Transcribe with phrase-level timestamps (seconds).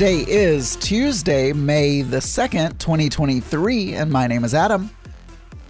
[0.00, 4.88] Today is Tuesday, May the 2nd, 2023, and my name is Adam.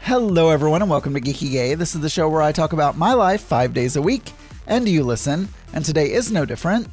[0.02, 1.75] Hello, everyone, and welcome to Geeky Gay.
[1.75, 4.30] This is the show where I talk about my life five days a week,
[4.69, 6.87] and you listen, and today is no different.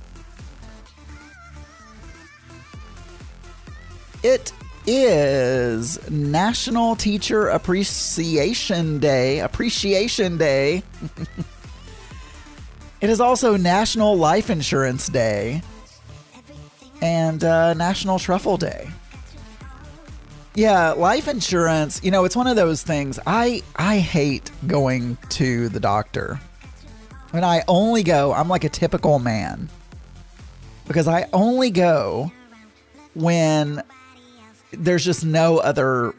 [4.24, 4.52] It
[4.88, 9.42] is National Teacher Appreciation Day.
[9.42, 10.82] Appreciation Day.
[13.00, 15.62] it is also National Life Insurance Day
[17.38, 18.90] and uh, National Truffle Day.
[20.56, 23.20] Yeah, life insurance, you know, it's one of those things.
[23.28, 26.40] I I hate going to the doctor.
[27.30, 29.70] When I only go, I'm like a typical man.
[30.88, 32.32] Because I only go
[33.14, 33.84] when
[34.72, 36.16] there's just no other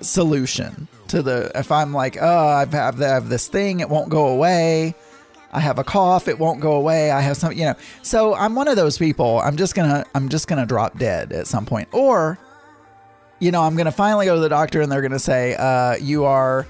[0.00, 4.10] solution to the if I'm like, "Oh, I've have, I have this thing, it won't
[4.10, 4.94] go away."
[5.54, 7.10] I have a cough, it won't go away.
[7.10, 7.74] I have some, you know.
[8.02, 9.40] So I'm one of those people.
[9.40, 11.88] I'm just going to I'm just going to drop dead at some point.
[11.92, 12.38] Or
[13.38, 15.54] you know, I'm going to finally go to the doctor and they're going to say,
[15.56, 16.66] uh, you are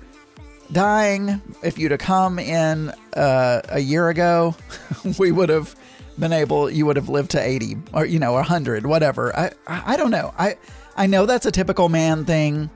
[0.72, 1.40] dying.
[1.62, 4.56] If you'd have come in uh, a year ago,
[5.18, 5.76] we would have
[6.18, 9.36] been able, you would have lived to 80 or, you know, 100, whatever.
[9.36, 10.34] I, I don't know.
[10.38, 10.56] I,
[10.96, 12.70] I know that's a typical man thing.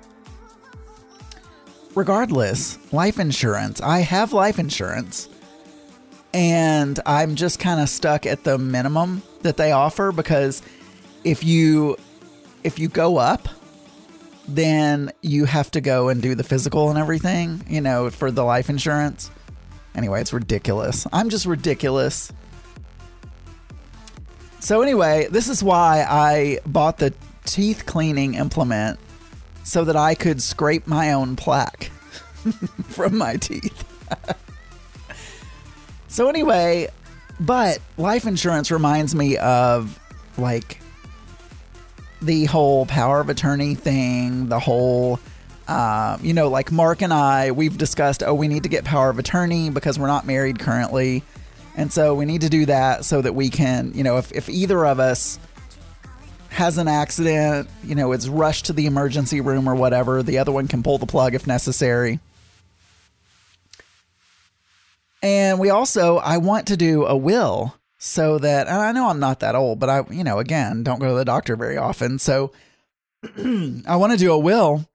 [1.95, 3.81] Regardless, life insurance.
[3.81, 5.29] I have life insurance
[6.35, 10.63] and I'm just kind of stuck at the minimum that they offer because
[11.25, 11.97] if you
[12.65, 13.49] if you go up
[14.49, 18.43] then you have to go and do the physical and everything, you know, for the
[18.43, 19.31] life insurance.
[19.95, 21.07] Anyway, it's ridiculous.
[21.13, 22.33] I'm just ridiculous.
[24.61, 27.13] So, anyway, this is why I bought the
[27.45, 28.99] teeth cleaning implement
[29.65, 31.85] so that I could scrape my own plaque
[32.85, 33.85] from my teeth.
[36.09, 36.89] so, anyway,
[37.41, 39.99] but life insurance reminds me of
[40.37, 40.81] like
[42.21, 45.21] the whole power of attorney thing, the whole,
[45.69, 49.11] uh, you know, like Mark and I, we've discussed, oh, we need to get power
[49.11, 51.23] of attorney because we're not married currently.
[51.77, 54.49] And so we need to do that so that we can, you know, if, if
[54.49, 55.39] either of us
[56.49, 60.51] has an accident, you know, it's rushed to the emergency room or whatever, the other
[60.51, 62.19] one can pull the plug if necessary.
[65.23, 69.19] And we also, I want to do a will so that and I know I'm
[69.19, 72.19] not that old, but I, you know, again, don't go to the doctor very often.
[72.19, 72.53] So
[73.37, 74.89] I want to do a will,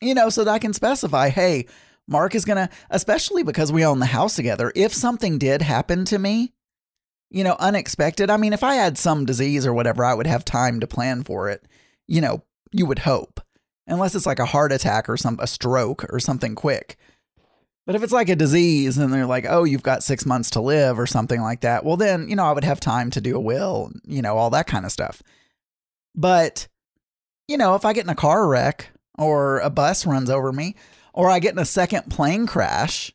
[0.00, 1.66] you know, so that I can specify, hey,
[2.06, 6.04] Mark is going to, especially because we own the house together, if something did happen
[6.06, 6.52] to me,
[7.30, 8.28] you know, unexpected.
[8.28, 11.22] I mean, if I had some disease or whatever, I would have time to plan
[11.22, 11.64] for it.
[12.06, 13.40] You know, you would hope.
[13.86, 16.98] Unless it's like a heart attack or some a stroke or something quick.
[17.84, 20.60] But if it's like a disease and they're like, oh, you've got six months to
[20.60, 23.36] live or something like that, well, then, you know, I would have time to do
[23.36, 25.20] a will, you know, all that kind of stuff.
[26.14, 26.68] But,
[27.48, 30.76] you know, if I get in a car wreck or a bus runs over me
[31.12, 33.12] or I get in a second plane crash,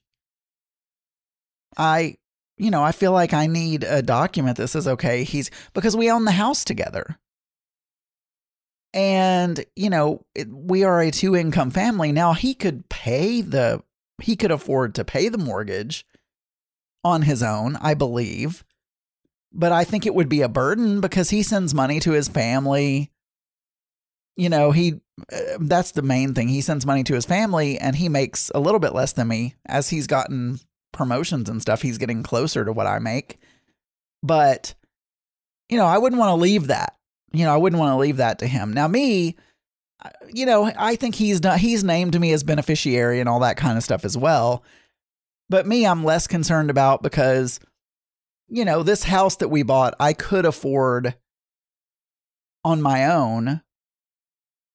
[1.77, 2.17] I,
[2.57, 6.11] you know, I feel like I need a document that says, okay, he's because we
[6.11, 7.17] own the house together.
[8.93, 12.11] And, you know, it, we are a two income family.
[12.11, 13.83] Now he could pay the
[14.21, 16.05] he could afford to pay the mortgage
[17.03, 18.63] on his own, I believe.
[19.53, 23.11] But I think it would be a burden because he sends money to his family.
[24.35, 24.99] You know, he
[25.33, 26.47] uh, that's the main thing.
[26.47, 29.55] He sends money to his family and he makes a little bit less than me
[29.65, 30.59] as he's gotten
[30.91, 31.81] promotions and stuff.
[31.81, 33.39] He's getting closer to what I make.
[34.21, 34.75] But
[35.69, 36.95] you know, I wouldn't want to leave that.
[37.33, 38.73] You know, I wouldn't want to leave that to him.
[38.73, 39.35] Now me,
[40.33, 43.77] you know, I think he's not, he's named me as beneficiary and all that kind
[43.77, 44.63] of stuff as well.
[45.49, 47.59] But me, I'm less concerned about because,
[48.47, 51.15] you know, this house that we bought, I could afford
[52.63, 53.61] on my own.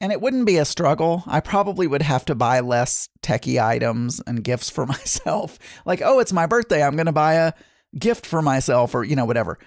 [0.00, 1.22] And it wouldn't be a struggle.
[1.26, 5.58] I probably would have to buy less techie items and gifts for myself.
[5.84, 6.82] Like, oh, it's my birthday.
[6.82, 7.52] I'm going to buy a
[7.96, 9.58] gift for myself or, you know, whatever.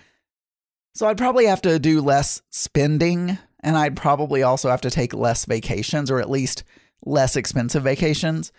[0.95, 5.13] So I'd probably have to do less spending and I'd probably also have to take
[5.13, 6.63] less vacations or at least
[7.03, 8.51] less expensive vacations.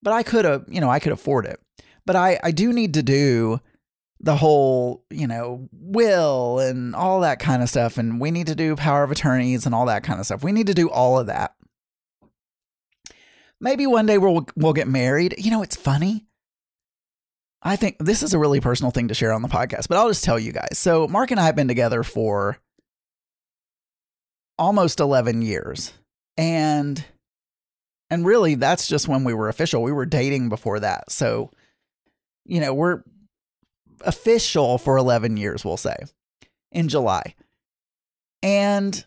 [0.00, 1.60] But I could have, you know, I could afford it.
[2.06, 3.60] But I, I do need to do
[4.20, 7.98] the whole, you know, will and all that kind of stuff.
[7.98, 10.44] And we need to do power of attorneys and all that kind of stuff.
[10.44, 11.54] We need to do all of that.
[13.60, 15.34] Maybe one day we'll we'll get married.
[15.36, 16.26] You know, it's funny.
[17.60, 20.06] I think this is a really personal thing to share on the podcast, but I'll
[20.06, 20.78] just tell you guys.
[20.78, 22.60] So Mark and I have been together for
[24.58, 25.92] almost 11 years.
[26.36, 27.04] And
[28.10, 29.82] and really that's just when we were official.
[29.82, 31.10] We were dating before that.
[31.10, 31.50] So
[32.44, 33.02] you know, we're
[34.00, 35.96] official for 11 years, we'll say,
[36.72, 37.34] in July.
[38.42, 39.04] And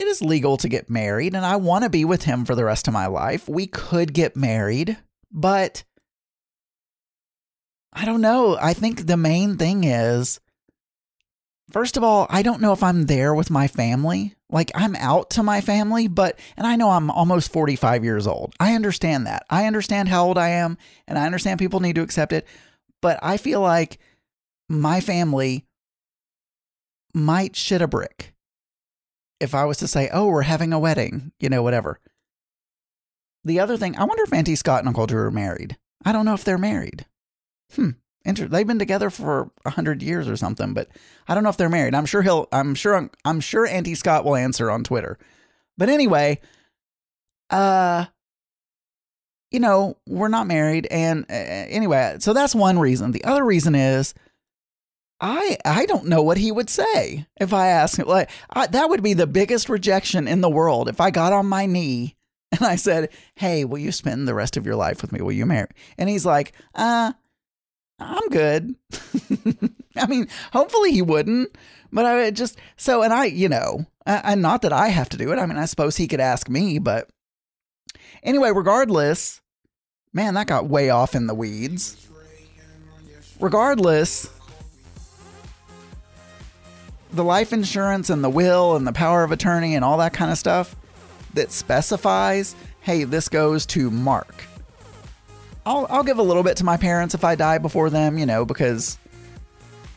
[0.00, 2.64] it is legal to get married, and I want to be with him for the
[2.64, 3.48] rest of my life.
[3.48, 4.96] We could get married,
[5.30, 5.84] but
[7.92, 8.56] I don't know.
[8.60, 10.40] I think the main thing is
[11.70, 14.34] first of all, I don't know if I'm there with my family.
[14.52, 18.54] Like I'm out to my family, but and I know I'm almost 45 years old.
[18.60, 19.44] I understand that.
[19.50, 20.76] I understand how old I am
[21.08, 22.46] and I understand people need to accept it,
[23.00, 23.98] but I feel like
[24.68, 25.64] my family
[27.14, 28.34] might shit a brick
[29.40, 31.98] if I was to say, "Oh, we're having a wedding," you know, whatever.
[33.44, 35.78] The other thing, I wonder if Auntie Scott and Uncle Drew are married.
[36.04, 37.06] I don't know if they're married.
[37.74, 37.90] Hmm.
[38.24, 40.88] Inter- they've been together for a hundred years or something, but
[41.26, 41.94] I don't know if they're married.
[41.94, 42.48] I'm sure he'll.
[42.52, 43.10] I'm sure.
[43.24, 45.18] I'm sure Auntie Scott will answer on Twitter.
[45.76, 46.40] But anyway,
[47.50, 48.06] uh,
[49.50, 53.12] you know, we're not married, and uh, anyway, so that's one reason.
[53.12, 54.14] The other reason is.
[55.24, 58.08] I I don't know what he would say if I asked him.
[58.08, 61.46] Like I, that would be the biggest rejection in the world if I got on
[61.46, 62.16] my knee
[62.52, 65.20] and I said, "Hey, will you spend the rest of your life with me?
[65.20, 67.12] Will you marry?" And he's like, "Uh,
[68.04, 68.74] I'm good.
[69.96, 71.56] I mean, hopefully he wouldn't,
[71.92, 75.32] but I just so and I, you know, and not that I have to do
[75.32, 75.38] it.
[75.38, 77.08] I mean, I suppose he could ask me, but
[78.22, 79.40] anyway, regardless,
[80.12, 82.08] man, that got way off in the weeds.
[83.40, 84.30] Regardless,
[87.12, 90.30] the life insurance and the will and the power of attorney and all that kind
[90.30, 90.76] of stuff
[91.34, 94.44] that specifies, hey, this goes to Mark
[95.64, 98.26] I'll I'll give a little bit to my parents if I die before them, you
[98.26, 98.98] know, because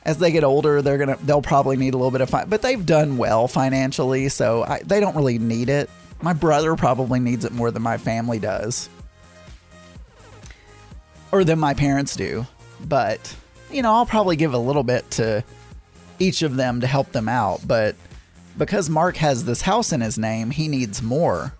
[0.04, 2.62] as they get older, they're gonna they'll probably need a little bit of fi- but
[2.62, 5.90] they've done well financially, so I, they don't really need it.
[6.22, 8.90] My brother probably needs it more than my family does,
[11.32, 12.46] or than my parents do.
[12.88, 13.36] But
[13.72, 15.44] you know, I'll probably give a little bit to
[16.20, 17.68] each of them to help them out.
[17.68, 17.96] But
[18.58, 21.54] because Mark has this house in his name, he needs more.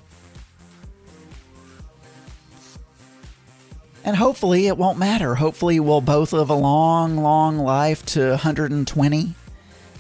[4.06, 5.34] And hopefully it won't matter.
[5.34, 9.34] Hopefully we'll both live a long, long life to 120.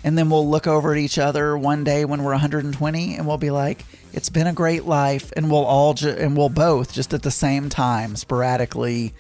[0.03, 3.39] And then we'll look over at each other one day when we're 120 and we'll
[3.39, 5.33] be like, it's been a great life.
[5.35, 9.15] And we'll all, ju- and we'll both just at the same time, sporadically,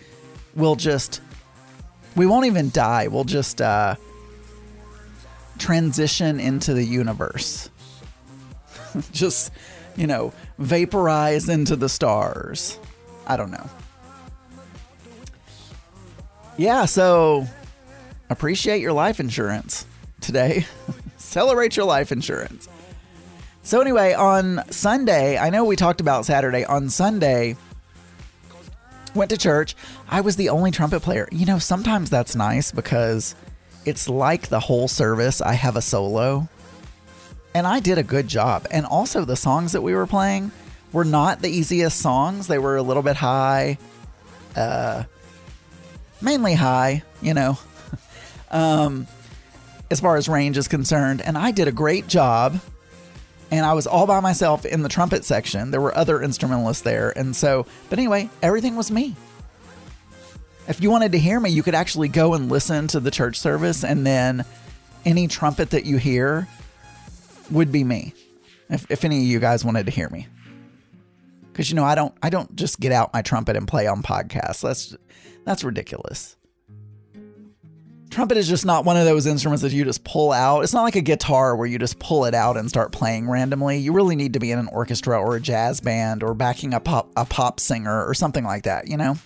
[0.53, 1.19] we'll just,
[2.15, 3.07] we won't even die.
[3.07, 3.95] We'll just, uh,
[5.57, 7.71] transition into the universe.
[9.11, 9.51] just,
[9.95, 12.79] you know, vaporize into the stars.
[13.25, 13.67] I don't know
[16.57, 17.47] yeah, so
[18.29, 19.85] appreciate your life insurance
[20.21, 20.65] today.
[21.17, 22.67] Celebrate your life insurance.
[23.63, 26.65] So, anyway, on Sunday, I know we talked about Saturday.
[26.65, 27.55] On Sunday,
[29.15, 29.75] went to church.
[30.07, 31.27] I was the only trumpet player.
[31.31, 33.35] You know, sometimes that's nice because
[33.85, 36.47] it's like the whole service, I have a solo.
[37.53, 38.67] And I did a good job.
[38.69, 40.51] And also, the songs that we were playing
[40.91, 43.77] were not the easiest songs, they were a little bit high.
[44.55, 45.03] Uh,
[46.25, 47.57] mainly high, you know,
[48.51, 49.07] um,
[49.89, 51.21] as far as range is concerned.
[51.21, 52.59] And I did a great job.
[53.51, 55.71] And I was all by myself in the trumpet section.
[55.71, 57.17] There were other instrumentalists there.
[57.17, 59.15] And so, but anyway, everything was me.
[60.67, 63.39] If you wanted to hear me, you could actually go and listen to the church
[63.39, 64.43] service, and then
[65.05, 66.47] any trumpet that you hear
[67.51, 68.15] would be me.
[68.67, 70.27] If, if any of you guys wanted to hear me
[71.55, 74.03] because you know I don't I don't just get out my trumpet and play on
[74.03, 74.61] podcasts.
[74.61, 74.93] That's
[75.45, 76.35] that's ridiculous.
[78.09, 80.61] Trumpet is just not one of those instruments that you just pull out.
[80.61, 83.77] It's not like a guitar where you just pull it out and start playing randomly.
[83.77, 86.81] You really need to be in an orchestra or a jazz band or backing a
[86.81, 89.17] pop a pop singer or something like that, you know?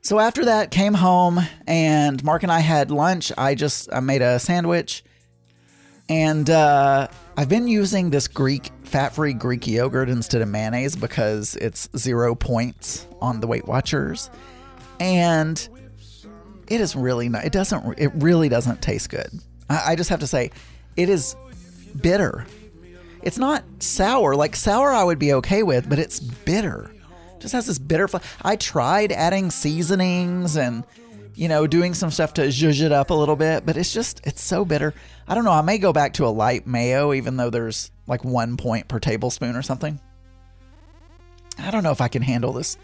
[0.00, 3.30] So after that, came home and Mark and I had lunch.
[3.36, 5.04] I just I made a sandwich
[6.08, 11.56] and uh, I've been using this Greek fat free Greek yogurt instead of mayonnaise because
[11.56, 14.30] it's zero points on the Weight Watchers.
[15.00, 15.66] And
[16.68, 19.30] it is really not, it doesn't, it really doesn't taste good.
[19.70, 20.50] I, I just have to say,
[20.96, 21.34] it is
[22.00, 22.46] bitter.
[23.22, 24.34] It's not sour.
[24.34, 26.90] Like sour, I would be okay with, but it's bitter.
[27.34, 28.08] It just has this bitter.
[28.08, 30.84] Fl- I tried adding seasonings and
[31.34, 34.20] you know, doing some stuff to zhuzh it up a little bit, but it's just,
[34.26, 34.92] it's so bitter.
[35.26, 35.52] I don't know.
[35.52, 38.98] I may go back to a light mayo, even though there's like one point per
[38.98, 40.00] tablespoon or something.
[41.58, 42.76] I don't know if I can handle this.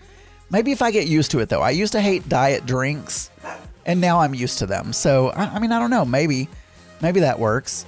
[0.50, 1.60] Maybe if I get used to it, though.
[1.60, 3.30] I used to hate diet drinks,
[3.84, 4.92] and now I'm used to them.
[4.92, 6.04] So, I, I mean, I don't know.
[6.04, 6.48] Maybe,
[7.02, 7.84] maybe that works.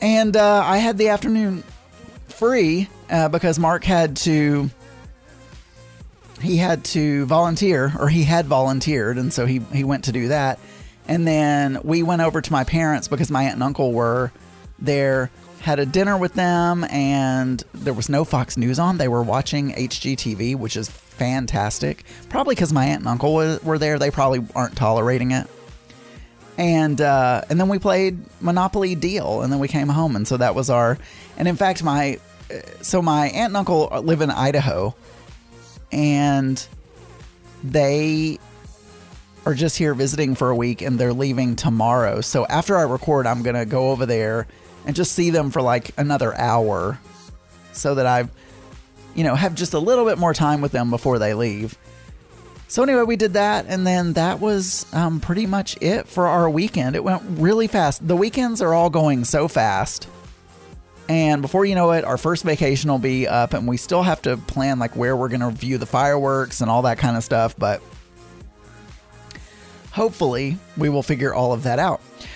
[0.00, 1.62] And uh, I had the afternoon
[2.28, 4.68] free uh, because Mark had to
[6.40, 10.26] he had to volunteer or he had volunteered and so he he went to do
[10.28, 10.58] that
[11.06, 14.32] And then we went over to my parents because my aunt and uncle were
[14.78, 15.30] there,
[15.62, 18.98] had a dinner with them, and there was no Fox News on.
[18.98, 22.04] They were watching HGTV, which is fantastic.
[22.28, 23.98] Probably because my aunt and uncle were there.
[23.98, 25.46] They probably aren't tolerating it.
[26.58, 30.36] And uh, and then we played Monopoly Deal, and then we came home, and so
[30.36, 30.98] that was our.
[31.36, 32.18] And in fact, my
[32.80, 34.94] so my aunt and uncle live in Idaho,
[35.92, 36.66] and
[37.62, 38.38] they
[39.46, 42.20] are just here visiting for a week and they're leaving tomorrow.
[42.20, 44.46] So after I record, I'm going to go over there
[44.86, 46.98] and just see them for like another hour
[47.72, 48.28] so that I,
[49.14, 51.78] you know, have just a little bit more time with them before they leave.
[52.68, 56.48] So anyway, we did that, and then that was um, pretty much it for our
[56.48, 56.96] weekend.
[56.96, 58.08] It went really fast.
[58.08, 60.08] The weekends are all going so fast.
[61.06, 64.22] And before you know it, our first vacation will be up, and we still have
[64.22, 67.22] to plan like where we're going to view the fireworks and all that kind of
[67.22, 67.54] stuff.
[67.58, 67.82] But
[69.90, 72.00] hopefully, we will figure all of that out.